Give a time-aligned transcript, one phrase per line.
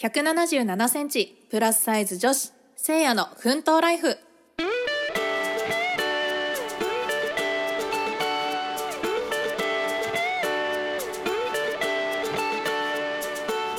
[0.00, 4.16] 177センチプラスサイズ女子せいやの奮闘ライフ。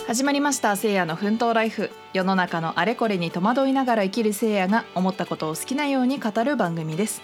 [0.08, 1.89] 始まりましたせいやの奮闘ライフ。
[2.13, 7.21] 世の中のあれこれに戸惑いながら生きるせいやが思ったことを好きなように語る番組です、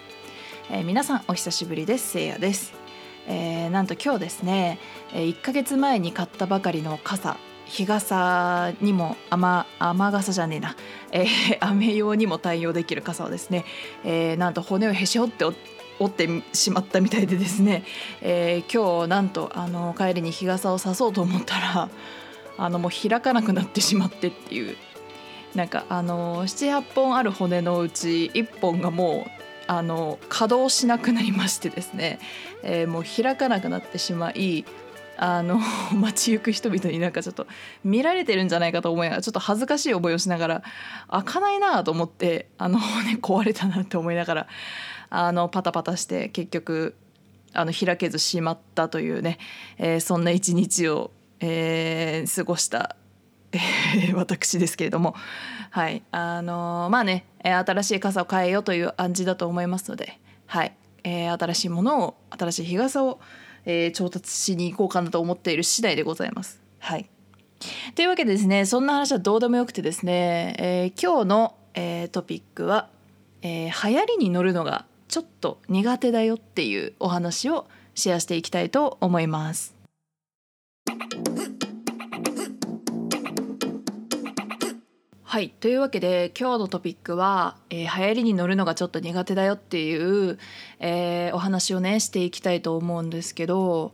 [0.72, 2.12] えー皆さんお久しぶりです。
[2.12, 2.72] せいやです、
[3.28, 4.80] えーなんと今日ですね、
[5.14, 7.36] えー1ヶ月前に買ったばかりの傘。
[7.66, 10.76] 日傘にも雨雨傘じゃねえな、
[11.12, 13.66] えー 雨用にも対応できる傘をですね、
[14.04, 15.56] えーなんと骨をへし折って折
[16.06, 17.84] ってしまったみたいでですね、
[18.22, 21.90] えー今日なんとあの帰りに日傘を差そうと思ったら
[22.58, 24.78] あのもう開かなくなってしまってっていう。
[25.56, 29.32] なんかあの78本ある骨のうち1本がもう
[29.68, 32.20] あの稼働しなくなりましてですね、
[32.62, 34.66] えーもう開かなくなってしまい
[35.18, 35.60] あの
[35.94, 37.48] 街行く人々になんかちょっと
[37.84, 40.64] 見られてるんじゃないかと思いながらちょっと恥ずかしい思いをしながら
[41.10, 44.48] 開かないなと思ってあの骨 壊れたなって思いながら
[45.10, 46.96] あのパタパタして結局
[47.54, 49.38] あの開けずしまったというね、
[49.78, 52.98] えーそんな一日を、えー過ごした、
[53.54, 55.16] え 私ですけれども
[55.72, 60.74] はいあのまあね、新しい傘を買えようという暗示だと思いますので、はい
[61.04, 63.20] えー新しいものを新しい日傘を、
[63.66, 66.62] えー調達しに行こうかなと思っている次第でございます。
[66.80, 67.10] はい
[67.96, 72.90] というわけでですねそんな話はどうでもよくてですね、えー今日の、えートピックは、
[73.42, 79.75] えー流行りに乗るのがちょっと苦手だよっていうお話をシェアしていきたいと思います。
[85.36, 90.40] はいというわけで今日のトピックは、えー流行りに乗るのがちょっと苦手だよっていう、
[90.80, 93.92] えーお話をねしていきたいと思うんですけど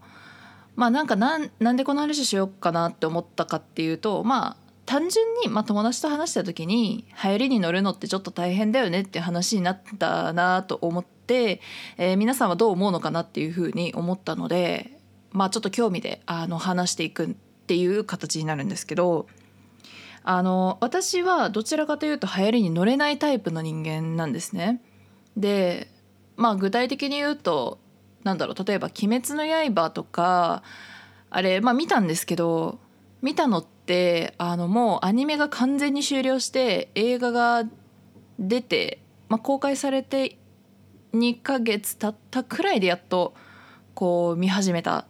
[0.76, 11.60] まあなんかなんなんでこの話しようかなって思ったかっていうとまあ単純に、まあ、友達と話した時に流行りに乗るのってちょっと大変だよねっていう話になったなと思って、
[11.98, 14.96] えー皆さんはどう思うのかなっていうふうに思ったので
[15.32, 17.30] まあちょっと興味であの話していくっ
[17.66, 19.26] ていう形になるんですけど
[20.24, 24.82] あの私はどちらかというと流行りに乗れないタイプの人間なんですね。
[25.36, 25.88] で
[26.36, 27.80] まあ具体的に言うと
[28.24, 30.64] なんだろう例えば「鬼滅の刃」とか
[31.30, 32.80] あれまあ見たんですけど
[33.22, 37.64] 見たのってあのもうアニメが完全に終了して映画が
[38.40, 39.00] 出て、
[39.30, 40.38] まあ、公開されて
[41.14, 43.34] 2ヶ月経ったくらいでやっと
[43.94, 45.06] こう見始めたっ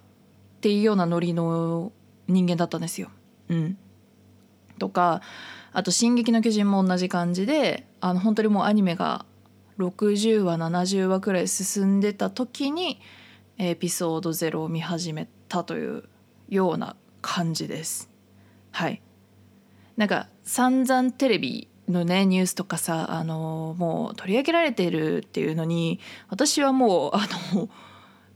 [0.61, 1.91] ていうようなノリの
[2.27, 3.09] 人間だったんですよ。
[3.50, 3.77] うん、
[4.81, 5.22] とか
[5.74, 9.25] あと「進撃の巨人」も同じ感じであの本当にもうアニメが
[9.78, 13.00] 60話70話くらい進んでた時に
[13.59, 16.03] エピソード0を見始めたという
[16.50, 18.09] ような感じです。
[18.72, 19.02] はい
[19.97, 26.00] なんか散々テレビのねニュースとかさあのもう取り上げられているっていうのに
[26.30, 27.69] 私はもうあの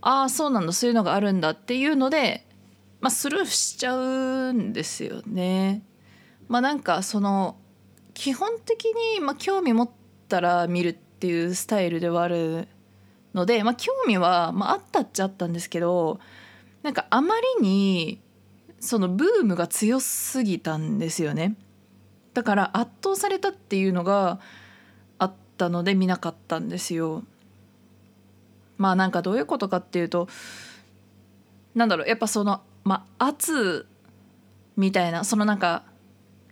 [0.01, 2.45] ああそうなんだそういうのがあるんだっていうので、
[3.01, 5.81] まあ、スルーしちゃうんですよね。
[6.47, 7.57] まあなんかその
[8.13, 9.89] 基本的に、まあ、興味持っ
[10.29, 12.67] たら見るっていうスタイルではある
[13.33, 16.19] ので、まあ、興味は、まあ、あったっちゃあったんですけど
[16.81, 18.21] なんかあまりに
[18.79, 21.55] そのブームが強すぎたんですよね。
[22.33, 24.39] だから圧倒されたっていうのが
[25.17, 27.23] あったので見なかったんですよ。
[28.77, 30.27] まあなんかどういうことかっていうと
[31.73, 33.87] なんだろうやっぱそのまあ圧
[34.77, 35.83] みたいなそのなんか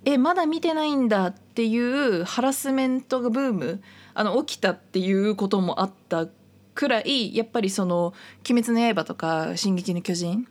[0.06, 3.82] えまだ見てないんだっていうハラスメントがブーム
[4.14, 6.28] あの起きたっていうこともあった
[6.76, 8.14] くらいやっぱりその
[8.50, 10.48] 「鬼滅の刃」とか「進撃の巨人」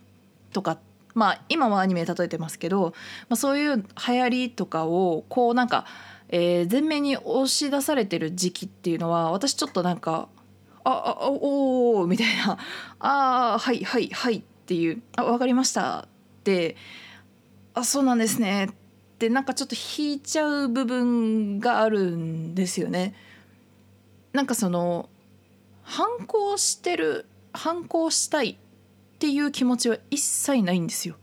[0.53, 0.77] とか
[1.13, 2.93] まあ今はアニメ例えてますけど、
[3.29, 5.85] まあ、そういう流行りとかをこうなんか、
[6.29, 10.29] えー前面に押し出されてる時期っていうのは私ちょっとなんか
[10.83, 12.57] 「ああおお」みたいな
[12.99, 15.99] 「ああはいはいはい」っていう「あわかりました」
[16.39, 16.75] って
[17.75, 18.82] 「あそうなんですね」って
[19.29, 23.13] なんかちょっと引いちゃう部分があるんですよね。
[24.33, 25.09] なんかその
[25.83, 28.55] 反抗してる反抗したいっ
[29.19, 31.15] ていう気持ちは一切ないんですよ。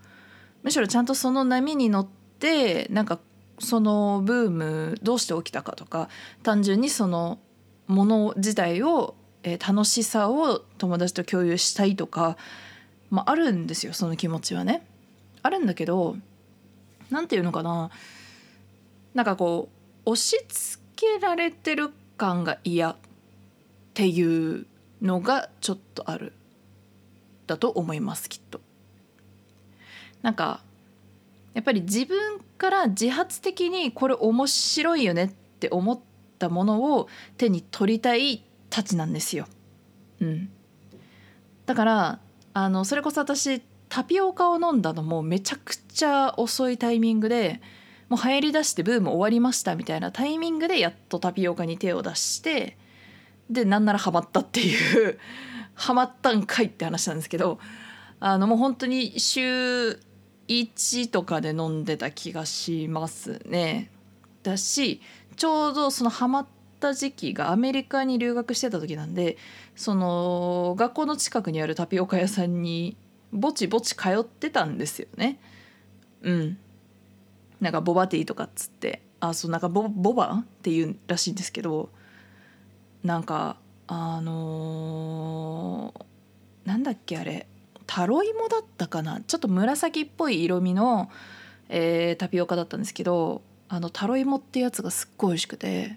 [0.63, 2.07] むしろちゃんとその波に乗っ
[2.39, 3.19] てなんか
[3.59, 6.09] そのブームどうして起きたかとか
[6.43, 7.39] 単純にその
[7.87, 12.37] もの自体を、えー楽しさを友達と共有したいとか、
[13.11, 14.87] まあ、あるんですよその気持ちはね。
[15.43, 16.17] あるんだけど
[17.11, 17.91] なんていうのかな
[19.15, 19.69] なんかこ
[20.07, 22.97] う押し付けられてる感が嫌っ
[23.95, 24.67] ていう
[25.03, 26.33] のがちょっとある
[27.47, 28.61] だと思いますきっと。
[30.23, 30.61] なんか
[31.55, 36.01] やっぱり自分から自発的にこれ面白いよねって思っ
[36.39, 37.09] たものを
[37.39, 39.47] 手に取りたいたちなんですよ。
[40.21, 40.51] うん、
[41.67, 42.21] だから
[42.53, 47.61] あのそれこそ私タピオカを飲んだのもめちゃくちゃ遅いタイミングで
[48.09, 52.79] もう流行りだしてブーム終わりましたみたいなタイミングでやっとタピオカに手を出して
[53.51, 55.19] でなんならハマったっていう
[55.75, 57.59] ハマったんかいって話なんですけど
[58.21, 59.99] あのもう本当に週
[60.47, 63.91] 1とかで飲んでた気がしますね。
[64.43, 65.01] だし
[65.37, 66.47] ちょうどそのハマっ
[66.79, 69.37] た時期がアメリカに留学してた時なんで
[69.75, 72.97] その学校の近くにあるタピオカ屋さんに
[73.33, 75.39] ぼちぼち通ってたんですよね。
[76.23, 76.59] うん
[77.61, 81.91] なんかボバティとかっつってあそうなんかボボバっていうらしいんですけど
[83.05, 83.57] なんか
[83.87, 87.47] あのー、なんだっけあれ
[87.87, 89.21] タロイモだったかな？
[89.21, 91.11] ちょっと紫っぽい色味の、
[91.69, 95.97] えー、タピオカだったんですけどあのタロイモってやつがすっごい美味しくて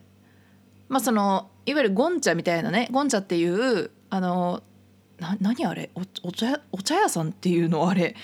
[0.89, 4.63] まあそのいわゆるゴンチャみたいなねゴンチャっていうあの
[5.23, 5.89] な何あれ？
[5.95, 8.15] おお茶お茶屋さんっていうのあれ？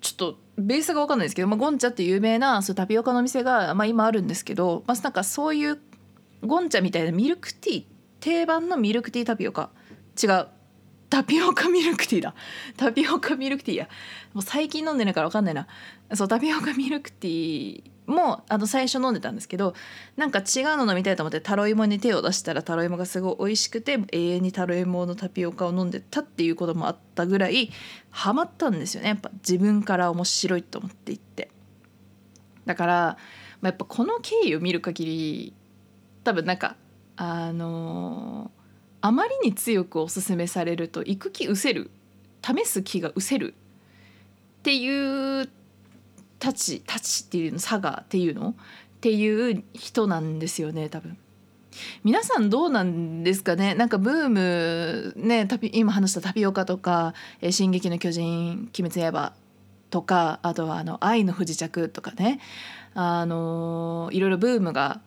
[0.00, 5.78] ちょっとベースが分かんないですけど、まあ、ゴンチャって有名なそうタピオカの店が、まあ、今あるんですけど、まあ、なんかそういう
[6.42, 7.84] ゴンチャみたいなミルクティー
[8.20, 9.70] 定番のミルクティータピオカ。
[10.22, 10.46] 違う。
[11.12, 12.34] タピオカミルクティーだ。
[12.78, 13.88] タピオカミルクティーや。
[14.32, 15.66] もう最近飲んでないから分かんないな。
[16.14, 19.74] そうタピオカミルクティーもあの最初飲んでたんですけど
[20.16, 20.44] なんか違う
[20.78, 27.70] の飲みたいと思ってタロイモに手を出したらタロイモがすごい美味しくて永遠にタロイモのタピオカを飲んでたっていうこともあったぐらい
[28.08, 29.08] ハマったんですよね。
[29.10, 31.50] やっぱ自分から面白いと思っていって。
[32.64, 32.94] だから、
[33.60, 35.54] まあ、やっぱこの経緯を見る限り
[36.24, 36.76] 多分なんか
[37.16, 38.61] あのー、
[39.02, 41.90] あまりに強くおすすめされると行く気失せる
[42.40, 43.54] 試す気が失せる。
[44.60, 45.48] っていう
[46.38, 48.50] たちたちっていうの佐賀っていうの？
[48.50, 48.54] っ
[49.00, 51.18] ていう人なんですよね多分。
[52.04, 53.74] 皆さんどうなんですかね？
[53.74, 59.32] なんかブームね今話したタピオカとか「え進撃の巨人」「鬼滅の刃」
[59.90, 62.40] とかあとはあの「愛の不時着」とかね。
[62.94, 65.00] あのいろいろブームが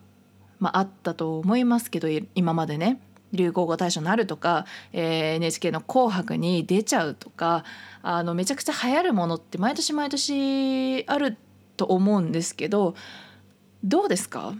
[0.58, 3.00] まあ、あったと思いますけど今までね。
[3.36, 7.64] 流行語大賞になるとか、えー、NHK の「紅白」に出ちゃうとか
[8.02, 11.36] あのめちゃくちゃ流行るものって毎年毎年ある
[11.76, 12.94] と思うんですけど
[13.84, 14.54] どうですか？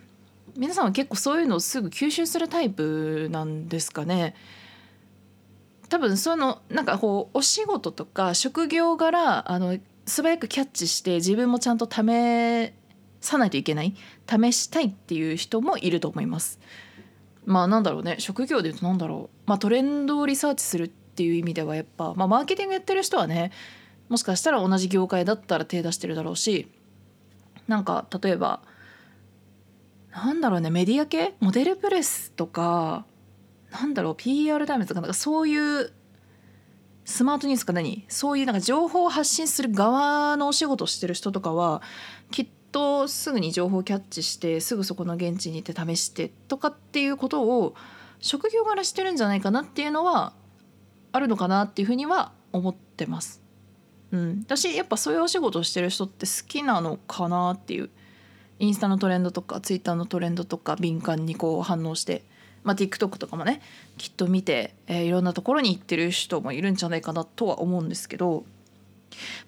[0.56, 4.34] 皆さんは結構そういうのをすぐ吸収するタイプなんですかね？
[5.88, 12.72] 多分そのなんかこうお仕事とか職業柄あの素早くキャッチして自分もちゃんと試
[13.20, 13.94] さないといけない
[14.28, 16.58] 試したいっていう人もいると思います。
[17.46, 23.52] まあなんだろうね職業で言うとなんだろう、まあ、トレンドをリサーチするっていう意味ではやっぱ、まあ、マーケティングやってる人はね
[24.08, 26.68] もしかしたら同じ業界だったら手出してるだろうし
[27.68, 28.60] なんか例えば
[30.12, 31.34] なんだろうねメディア系？
[31.40, 33.04] モデルプレスとか
[33.70, 35.92] なんだろう PR タイムズとかなんかそういう
[37.04, 38.04] SmartNews か何？
[38.08, 41.82] そういうなんか情報を発信する側のお仕事をしてる人とかは
[42.72, 47.74] とすぐに情報をキャッチしてすぐそこの現地に行って試してとかっていうことを
[48.20, 50.32] 職業柄してるんじゃないかなっていうのは
[51.12, 53.42] あるのかなっていうふうには思ってます。
[54.12, 57.90] うん、私やっぱそういうお仕事をしてる人って好きなのかなっていう
[58.58, 62.22] インスタのトレンドとかツイッターのトレンドとか敏感にこう反応して、
[62.62, 63.60] まあ、TikTok とかもね
[63.98, 68.44] きっと見て、えー、いろんなところに行ってる人もいるんじゃないかなとは思うんですけど、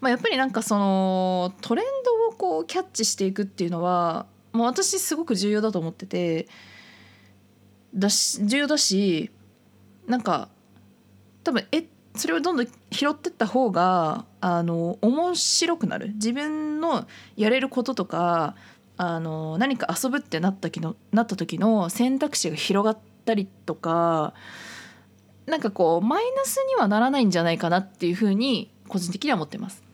[0.01, 6.49] まあ、やっぱりなんかそのトレンドをこうキャッチしていくっていうのはもう私すごく重要だと思ってて
[7.95, 9.31] だし重要だし
[10.07, 10.49] なんか
[11.45, 18.55] 多分えそれをどんどん拾ってった方があの面白くなる自分のやれることとか
[18.97, 24.35] あの何か遊ぶってなった時のなった時の選択肢が広がったりとか
[25.47, 29.88] なんかこうマイナスにはならないんじゃないかなっていうふうに個人的には思ってます。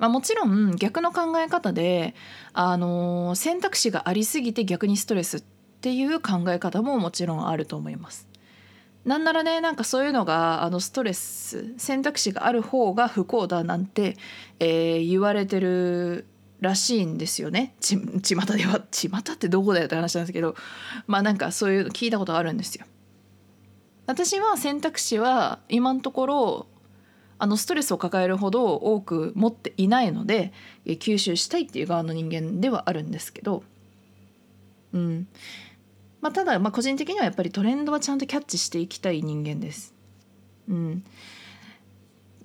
[0.00, 2.14] まあ、もちろん逆の考え方で、
[2.54, 5.40] あの選択肢がありすぎて逆にストレスっ
[5.82, 8.26] ていう考え方ももちろんあると思います。
[9.04, 14.16] なんならねなんかそういうのがあのストレス選択肢がある方が不幸だなんて、
[14.58, 16.26] えー、言われてる
[16.60, 20.54] らしいんですよねち巷では 巷ってどこだよって話なんですけど
[21.06, 22.84] まあなんかそういうの聞いたことあるんですよ。
[24.06, 26.66] 私は選択肢は今のところ
[27.42, 30.52] あのストレスを抱えるほど多く持っていないので
[30.84, 33.64] 吸収したいっていう側の人間ではあるんですけど、
[34.92, 35.26] うん
[36.20, 39.94] まあ、ただまあ個人的にはやっぱりトレンドはちゃんとキャッチしていきたい人間です。
[40.68, 41.02] うん、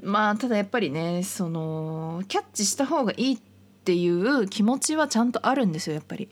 [0.01, 3.37] まあただやっぱりねそのキャッチした方がいいっ
[3.83, 6.29] ていう気持ちはちゃんとあるんですよやっぱり。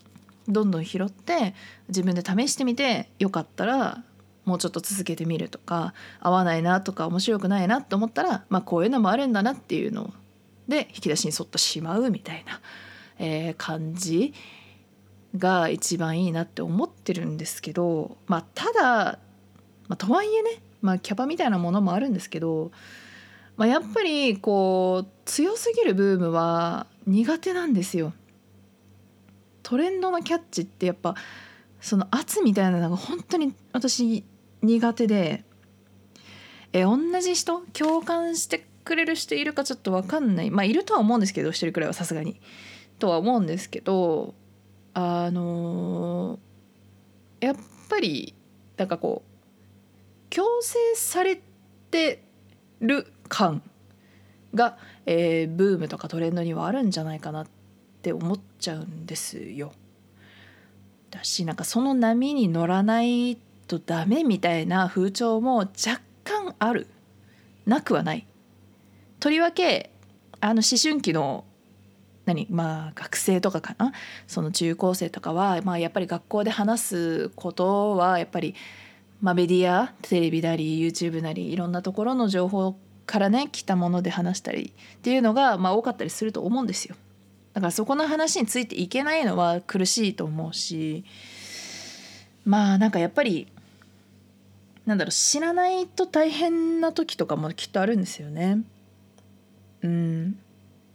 [0.48, 1.54] どんどん拾って
[1.88, 4.04] 自分で試してみてよかったら
[4.46, 10.14] もうちょっと続けてみるとか合わないなとか面白くないなと思ったら、まあ、こういうのもあるんだなっていうの
[10.68, 12.62] で引き出しにそっとしまうみたいな、
[13.20, 14.34] えー、感じ
[15.38, 19.20] が一番いいなって思ってるんですけど、まあ、ただ、
[19.88, 22.72] まあ、とはいえね、まあ、キャパみたいなものもあるんですけど、
[23.56, 28.14] まあ、やっぱりこう強すぎるブームは苦手なんですよ。
[29.64, 31.16] トレンドのキャッチってやっぱ
[31.80, 34.24] その圧みたいなのが本当に私
[34.64, 35.44] 苦手で
[36.74, 37.62] え同じ人？
[37.74, 40.50] 共感してくれる人いるかちょっと分かんない。
[40.50, 42.42] まあいるとは思うんですけど1人くらいはさすがに。
[43.00, 44.34] とは思うんですけど
[44.94, 47.56] あのー、やっ
[47.90, 48.34] ぱり
[48.78, 51.42] なんかこう強制され
[51.92, 52.24] て
[52.80, 53.62] る感
[54.54, 57.48] が、えー、ブームとかトレンドにはあるんじゃないかなっ
[58.02, 59.74] て思っちゃうんですよ。
[61.12, 66.88] だしなんかその波に乗らないとダメみたいな風潮も若干ある
[67.66, 68.28] なくはない。
[69.20, 69.92] とりわけ
[70.42, 71.46] あの思春期の
[72.26, 73.92] 何まあ学生とかかな？
[74.28, 78.56] その中高生とかは、まあ、やっぱり学校で話すことはやっぱり、
[79.22, 86.96] まあ、メディアテレビなり YouTube なりいろんなところの情報からね来たもので話したりっていうのが、まあ、多かったりすると思うんですよ。
[87.54, 91.06] だからそこの話についていけないのは苦しいと思うし
[92.46, 93.48] まあなんかやっぱり
[94.86, 98.60] なんだろう知らないと大変な時とかもきっとあるんですよね。
[99.82, 100.38] うん、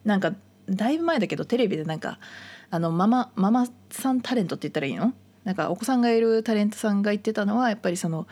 [0.04, 0.34] なんか
[0.68, 2.18] だいぶ前だけどテレビでなんか
[2.70, 5.14] あのママママさんタレントって言ったらいいの？
[5.44, 8.26] なんかお子さんがいるタレントさんが言ってたのはやっぱりその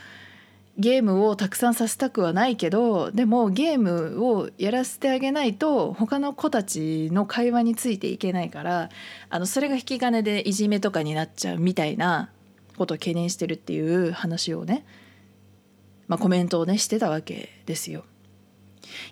[0.76, 8.90] ゲームをたくさんさせたくはないけどでもゲームをやらせてあげないと他の子たちの会話についていけないから
[9.30, 12.28] あのそれが引き金でいじめとかになっちゃうみたいな
[12.76, 14.84] ことを懸念してるっていう話をね、
[16.08, 18.04] まあ、コメントをねしてたわけですよ。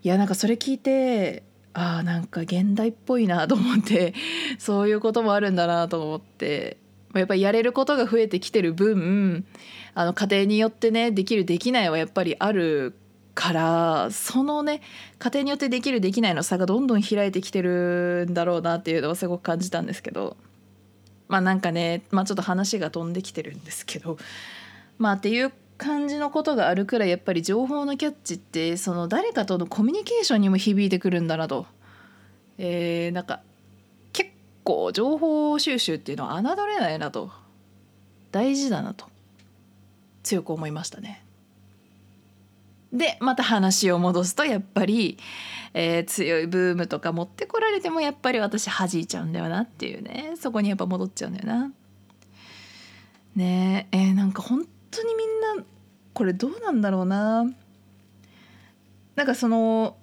[0.02, 4.14] いやなんかそれ聞いてあなんか現代っぽいなと思って
[4.58, 6.76] そういうこともあるんだなと思って
[7.14, 9.44] やっぱりやれることが増えてきてる分
[9.94, 12.94] あの家庭によってねできるできないはやっぱりある
[13.34, 14.80] からそのね
[15.18, 20.36] 家庭によってできるできないの差がどんどん開いてきてるんだろうなっていうのをすごく感じたんですけど
[21.26, 24.18] まあなんかね、まあ、ちょっと話が飛んできてるんですけど
[24.98, 25.52] まあっていう
[25.84, 31.66] 感じのことがあるくらいやっぱり情報のキャッチってその誰かとのコミュニケーションにも響いてくるんだなと。
[32.56, 33.42] えー、なんか
[34.14, 34.30] 結
[34.62, 37.32] 構情報収集っていうのは侮れないなと
[38.32, 39.06] 大事だなと
[40.22, 41.22] 強く思いましたね。
[42.90, 45.18] でまた話を戻すとやっぱり、
[45.74, 51.72] えー、強いブームとか持ってこられてもやっぱり私弾いちゃうんだよなっていうねそこにやっぱ戻っちゃうんだよな。
[53.36, 55.64] ねえー、なんか本当にみんな
[56.14, 57.44] これどうなんだろうな。
[59.16, 59.96] なんかその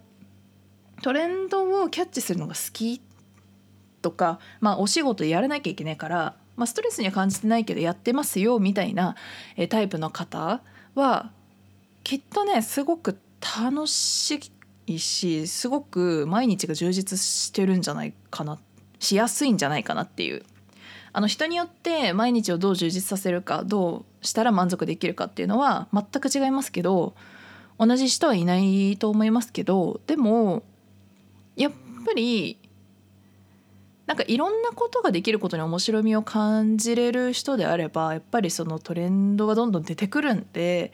[1.02, 3.02] トレンドをキャッチするのが好き
[4.02, 9.16] とか、まあ、お仕事やらなきゃいけないからまあ、ストレスには感じてないけどやってますよみたいな、
[9.70, 10.62] タイプの方
[10.94, 11.32] は
[12.04, 13.18] きっとねすごく
[13.64, 14.40] 楽し
[14.86, 18.60] いしすごく毎日が充実してるんじゃないかな
[19.00, 20.44] しやすいんじゃないかなっていう
[21.14, 27.16] あの人によって毎日をどう充実させるかどうしたら満足できるかっていうのは全く違いますけど
[27.80, 30.64] 同じ人はいないと思いますけどでも
[31.56, 31.72] やっ
[32.06, 32.58] ぱり
[34.06, 40.92] なんかいろんなことができることに面白みを感じれる人であればやっぱりそのトレンドがどんどん出てくるんで、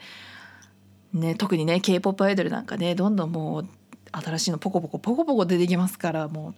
[1.12, 3.68] ね、特にね k p o p アイドルなんかねどんどんもう
[4.12, 6.54] 新しいのポコポコポコポコ出てきますからもう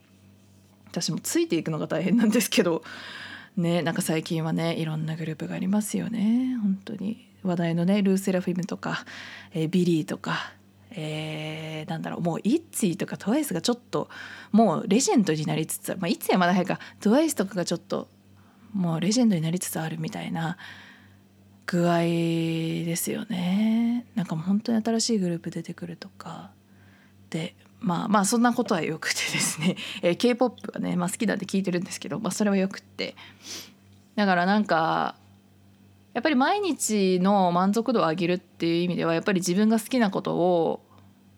[0.91, 2.83] 私もついていくのが大変なんですけど
[3.57, 6.57] ねなんか最近はねいろんなグループがありますよね。
[6.62, 7.28] 本当に。
[7.42, 9.04] 話題のね LE SSERAFIM とか、
[9.54, 10.52] えー、 Billlie とか
[10.92, 12.21] えー、なんだろう。
[12.21, 14.09] もう ITZY とか TWICE がちょっと
[14.50, 16.80] もうレジェンドになりつつまあ ITZY はまだ早いか。
[17.00, 18.09] TWICE とかがちょっと
[18.73, 20.57] もうレジェンドになりつつあるみたいな
[21.66, 24.07] 具合ですよね。
[24.16, 26.50] なんかもう本当に新しいグループ出てくるとか。
[27.30, 33.17] でまあまあそんなことはよくてですね、 えー、k p o p はね、まあ、好きなんで聞いてるんですけど、まあ、それはよくって
[34.17, 35.15] だからなんか
[36.13, 40.81] やっぱり毎日の満足度を上げるっていう意味ではやっぱり自分が好きなことを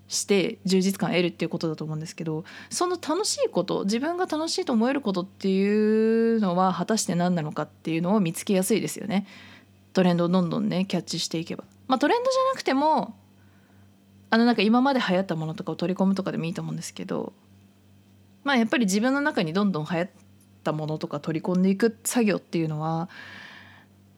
[0.08, 9.26] して充実感を得るっていうことだと思うんですけどその楽しいこと自分が楽しいと思えることっていうのは果たして何なのかっていうのを見つけやすいですよね
[9.92, 11.64] トレンドをどんどんねキャッチしていけば。
[11.86, 13.14] まあ、トレンドじゃなくても
[14.32, 17.34] あのなんか今まで流行ったものとかを取り込むとかでもいいと思うんですけど
[18.44, 20.10] まあやっぱり自分の中にどんどん流行っ
[20.64, 23.10] たものとか取り込んでいく作業っていうのは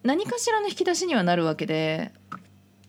[0.04, 2.12] 何かしらの引き出しにはなるわけで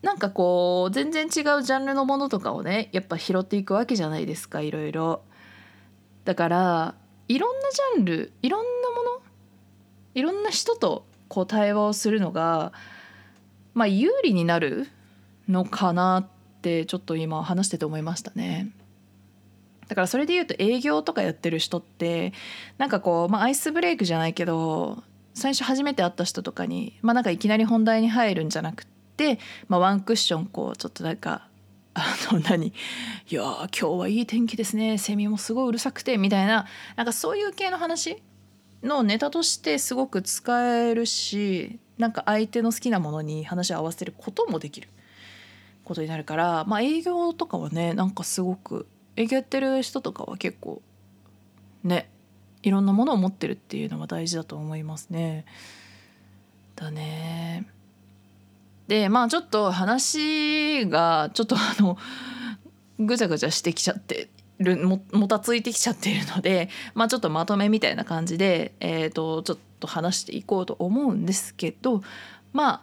[0.02, 5.22] なんかこう全然違うジャンルのものとかをねやっぱ拾っていくわけじゃないですかいろいろ。
[6.24, 6.94] だから
[7.26, 9.22] いろんなジャンルいろんなもの
[10.14, 12.72] いろんな人とこう対話をするのが
[13.74, 14.86] まあ有利になる
[15.48, 16.35] のかなって
[16.86, 18.70] ちょっと今話してて思いましたね。
[19.88, 22.32] だからそれで言うと営業とかやってる人って
[22.78, 25.02] なんかこう、まあ、アイスブレイクじゃないけど
[25.34, 31.46] 最初初めて会った人とかに、まあ、なんかいきなり本題に入るんじゃなくて、まあ、ワンクッションこうちょっとなんか
[31.94, 32.72] あの何い
[33.30, 38.22] や今日はいい天気ですねセミもすごいうるさくてみたいななんかそういう系の話
[38.82, 44.88] のネタとしてすごく使えるしなんか相手の好きなものに話を合わせることもできる
[45.86, 50.82] ことになるからまあ営業とかはねなんかすごく営業やってる人とかは結構
[51.84, 52.10] ね
[52.62, 55.46] いろんなものを持ってるっていうのは大事だと思いますね。
[56.74, 57.66] だね。
[58.88, 61.96] でまあちょっと話がちょっとあの
[62.98, 64.28] ぐちゃぐちゃしてきちゃって
[64.58, 72.02] るももたついてきちゃってるので、まあ、ちょっとまとめみたいな感じで、えーと、ちょっと話していこうと思うんですけど
[72.52, 72.82] ま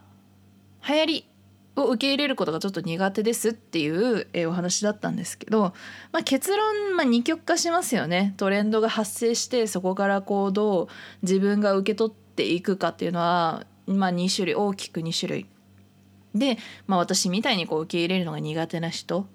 [0.82, 1.26] あ流行り
[1.76, 5.74] を受け入れることがちょっと苦手ですっていう、お話だったんですけど、
[6.12, 8.34] まあ、結論、まあ、二極化しますよね。
[8.38, 10.88] トレンドが発生してそこからこうどう
[11.22, 15.48] 自分が受け取っていくかっていうのは、まあ、2種類大きく2種類。
[16.36, 19.28] で、まあ、私みたいにこう受け入れるのが苦手な人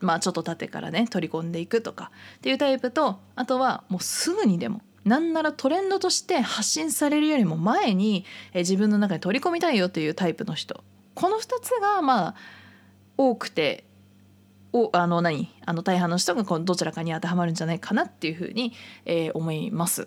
[0.00, 8.24] まあちょっと縦からね取り込んでいくとかっていうタイプとあとはもうすぐにでもなんならトレンドとして発信されるよりも前に
[8.54, 10.82] 自分の中に取り込みたいよというタイプの人。
[11.16, 12.34] この2つがまあ
[13.16, 13.84] 多くて
[14.72, 15.48] おあの何？
[15.64, 18.74] あの大半の人がこのどちらかに当てはまるんじゃないかなっていうふうに、
[19.06, 20.06] えー、思います。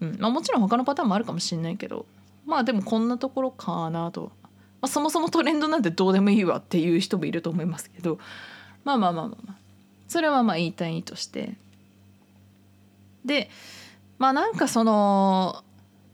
[0.00, 0.16] うん。
[0.18, 2.06] まあ、もちろん他のパターンもあるかもしれないけど
[2.46, 4.32] まあでもこんなところかなと、
[4.80, 8.18] まあ、そもそもトレンドなんてどうでもいいわっていう人もいると思いますけど
[8.84, 9.56] まあまあまあまあまあ。
[10.08, 11.54] それはまあ言いたいとして。
[13.24, 13.50] で
[14.18, 15.62] まあなんかその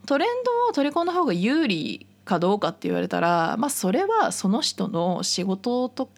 [0.07, 6.09] トレンドを取り込んだ方が有利かどうかって言われたらまあそれはその人の仕事と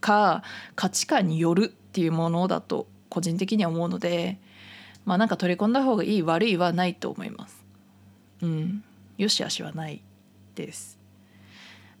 [0.00, 0.42] か
[0.74, 4.38] 価値観によるっていうものだと個人的には思うので
[5.04, 7.64] まあなんか取り込んだ方がいい悪いはないと思います。
[8.42, 8.84] うん、
[9.18, 10.02] よしあしはない
[10.54, 10.96] です。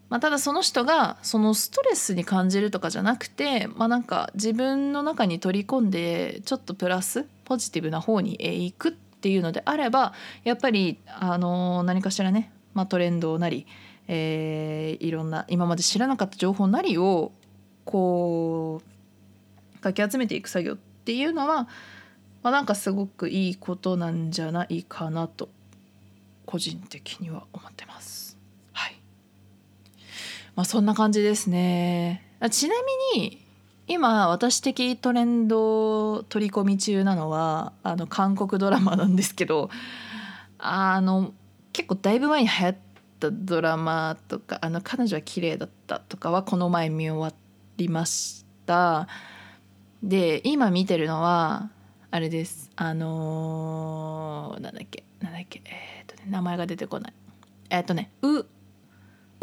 [0.08, 10.12] まあ、ただその人がそのストレスに感じるとかじゃなくて、まあ、なんか自分の中に取り込んでちょっとプラスポジティブな方にいくっていうのであれば
[10.44, 13.66] やっぱりあの何かしらね、まあ、トレンドなり、
[14.06, 17.32] えー、いろんな今まで知らなかった情報なりを
[17.86, 18.82] こ
[19.74, 21.68] うかき集めていく作業っていうのは、
[22.42, 25.48] まあ、なんかすごくいいことなんじゃないかなと
[26.44, 28.36] 個人的には思ってます。
[28.74, 28.96] はい
[30.54, 32.74] まあ、そんな感じですねちな
[33.14, 33.42] みに
[33.86, 39.70] 今私的トレンド取り込み中なのはあの韓国ドラマなんですけど
[40.58, 41.32] あの
[41.76, 42.76] 結構だいぶ前に流行っ
[43.20, 47.38] たドラマとか「あの彼女は綺麗だった」とかはこの前見終わ
[47.76, 49.08] りました。
[50.02, 51.68] で今見てるのは
[52.10, 52.70] あれです。
[52.76, 57.12] あのー、なんだっけなんだっけえっ、とね名前が出てこない。
[57.68, 58.46] えっ、とね「う」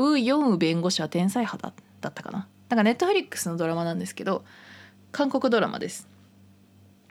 [0.01, 2.47] ウ・ヨンウ弁護士は天才派だったかな。
[2.69, 4.43] なんかネットフリックスのドラマなんですけど
[5.11, 6.07] 韓国ドラマです。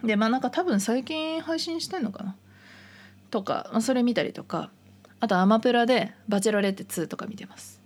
[0.02, 2.34] でまあなんか多分最近配信してんのかな。
[3.30, 4.72] とか、まあ、それ見たりとか。
[5.22, 7.80] あとアマプラで「バチェロレッテ2」とか見てます。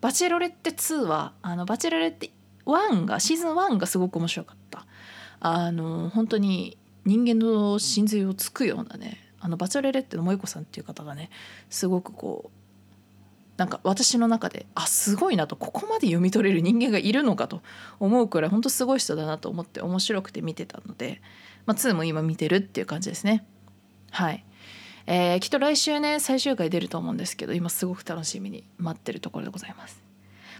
[0.00, 2.30] バチェロレッテ2はあのバチェロレッテ
[2.64, 4.86] 1がシーズン1がすごく面白かった。
[5.40, 11.28] あの本当に人間の真髄をつくようなねあのバチェロレッテの萌子さんっていう方がね
[11.68, 17.60] すごくこうなんか私の中であすごいなとここまで読み取れる人間がいるのかと
[18.00, 21.20] 思うくらい本当すごい人だなと思って面白くて見てたので、
[21.66, 23.44] まあ、2も今見てるっていう感じですね。
[24.10, 24.42] はい。
[25.06, 30.02] えー、きっと来週ね最終回出ると思うんですけど今すごく楽しみに待ってるところでございます。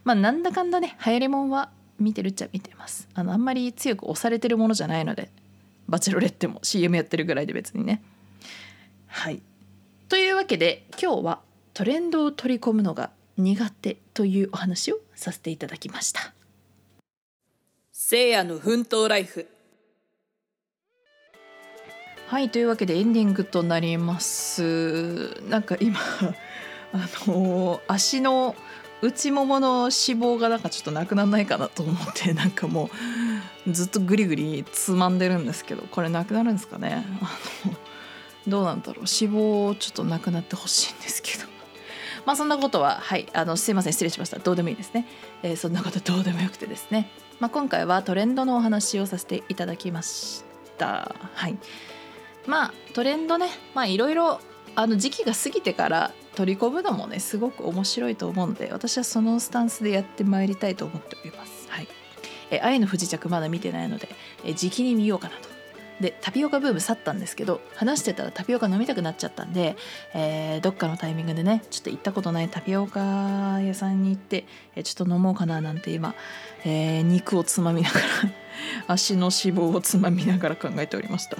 [0.04, 3.08] まあなんだかんだね流行りもんは見てるっちゃ見てます。
[3.14, 5.30] あのあんまり強く押されてるものじゃないので
[5.88, 8.02] バチェロレッテも CM やってるぐらいで別にね。
[9.06, 9.40] はい。
[10.08, 11.40] というわけで今日は
[11.72, 16.34] トレンドを取り込むのが苦手というお話をさせていただきました。
[17.92, 19.48] せいやの奮闘ライフ
[22.26, 25.40] はいというわけでエンディングとなります。
[25.48, 26.00] なんか今
[26.92, 28.56] あの足の
[29.02, 32.90] 内ももの脂肪がなんかちょっとなくならないかなと思って なんかも
[33.66, 37.04] うずっとグリグリつまんでるんですけどこれなくなるんですかね？
[37.20, 37.74] あの
[38.48, 38.96] どうなんだろう？
[39.00, 41.44] 脂肪ちょっとなくなってほしいんですけど。
[42.24, 44.38] まあそんなことははいあのすいません失礼しました。
[44.38, 45.06] どうでもいいですね、
[45.42, 50.42] えー、そんなことどうでもよくてですね、まあ、今回はトレンドのお話をさせていただきまし
[50.78, 51.14] た。
[51.34, 51.58] はい。
[52.46, 54.40] まあトレンドねまあいろいろ
[54.76, 61.68] あの時期が過ぎてから取り込むのもねすごく面白いと思うので私はそのスタンスでやってまいりたいと思っております。
[61.68, 61.88] はい、
[62.50, 64.08] え愛の不時着まだ見てないので
[64.44, 65.54] え時期に見ようかなと。
[66.00, 69.76] でタピオカブーム去ったんですけど話してたらタピオカ飲みたくなっちゃったんで、
[70.12, 76.14] えー、どっかのタイミングでねちょっと行ったことないタピオカ屋さんに行って、えちょっと飲もうかななんて今、
[76.64, 78.06] えー、肉をつまみながら
[78.88, 81.36] 足の脂肪をつまみながら考えておりました。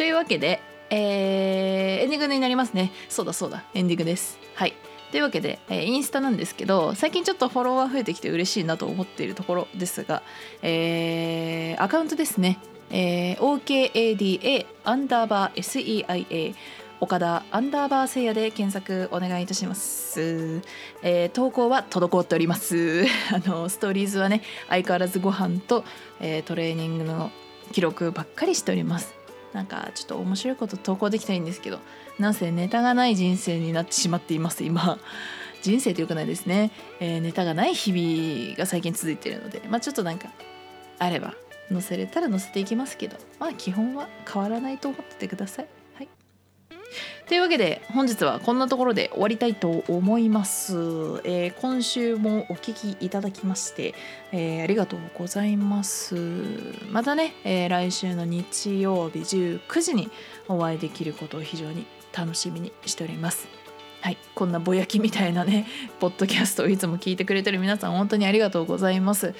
[0.00, 2.90] というわけでえー、エンディングになりますね。
[3.10, 3.64] そうだそうだ。
[3.74, 4.38] エンディングです。
[4.54, 4.72] はい。
[5.12, 10.22] というわけで、えー、インスタなんですけど最近ちょっとフォロワー増えてきて嬉しいなと思っているところですが、
[10.62, 12.58] えー、アカウントですね、
[12.90, 16.54] えー、OKADA アンダーバー SEIA
[16.98, 20.62] 岡田アンダーバーせいやで検索お願いいたします、
[21.02, 23.04] えー、投稿は滞っております。
[23.32, 25.84] あのストーリーズはね相変わらずご飯と、
[26.20, 27.30] えー、トレーニングの
[27.72, 29.19] 記録ばっかりしております。
[29.52, 31.80] なんかちょっと面白いこと投稿できたいんですけど
[32.18, 34.98] なんせネタがない人生になってしまっています今。
[35.62, 40.30] 人生というかないですね、えー、ネタがない日々が最近続いているのでまあちょっとなんか
[40.98, 41.34] あれば
[41.70, 45.68] 載せれたら載せていきますけどまあ基本は変わらないと思っててください
[47.28, 50.74] というわけで本日はこんなところで終わりたいと思います、
[51.24, 53.94] えー、今週もお聴きいただきまして、
[54.32, 56.16] えー、ありがとうございます。
[56.90, 60.10] またね、えー、来週の日曜日19時に
[60.48, 63.48] お会いできることを非常に楽しみにしております。
[64.00, 65.66] はい、こんなぼやきみたいなね
[66.00, 69.34] ポッドキャストをいつも聞いてくれてる皆さん本当にありがとうございます、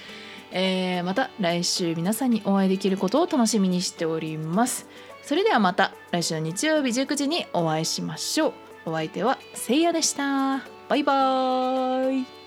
[0.50, 4.86] えー、また来週皆さんにお会いできることを楽しみにしております。
[5.22, 8.52] それではまた来週の日曜日19時にお会いしましょう。
[8.86, 10.60] お相手はせいやでした。
[10.88, 12.39] バイバーイ。